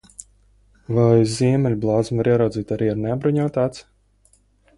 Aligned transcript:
Vai 0.99 1.19
ziemeļblāzmu 1.33 2.17
var 2.21 2.31
ieraudzīt 2.33 2.75
arī 2.77 2.91
ar 2.95 2.99
neapbruņotu 3.03 3.63
aci? 3.67 3.87